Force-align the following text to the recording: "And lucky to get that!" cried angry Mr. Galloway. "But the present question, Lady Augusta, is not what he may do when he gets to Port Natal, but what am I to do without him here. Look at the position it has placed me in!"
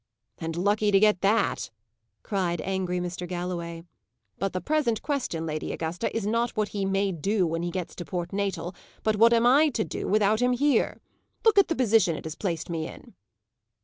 "And 0.39 0.55
lucky 0.55 0.89
to 0.89 0.99
get 0.99 1.21
that!" 1.21 1.69
cried 2.23 2.59
angry 2.61 2.99
Mr. 2.99 3.27
Galloway. 3.27 3.83
"But 4.39 4.51
the 4.51 4.59
present 4.59 5.03
question, 5.03 5.45
Lady 5.45 5.71
Augusta, 5.71 6.11
is 6.17 6.25
not 6.25 6.57
what 6.57 6.69
he 6.69 6.85
may 6.85 7.11
do 7.11 7.45
when 7.45 7.61
he 7.61 7.69
gets 7.69 7.93
to 7.97 8.05
Port 8.05 8.33
Natal, 8.33 8.73
but 9.03 9.17
what 9.17 9.31
am 9.31 9.45
I 9.45 9.69
to 9.69 9.83
do 9.83 10.07
without 10.07 10.39
him 10.41 10.53
here. 10.53 10.99
Look 11.45 11.59
at 11.59 11.67
the 11.67 11.75
position 11.75 12.15
it 12.15 12.25
has 12.25 12.33
placed 12.33 12.67
me 12.67 12.87
in!" 12.87 13.13